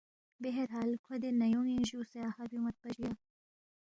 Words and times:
بہرحال 0.41 0.89
کھو 1.03 1.13
دے 1.21 1.29
نَیوینگ 1.41 1.83
جُوکسے 1.89 2.19
اَہا 2.27 2.43
بیُون٘یدپا 2.49 2.89
جُویا 2.95 3.11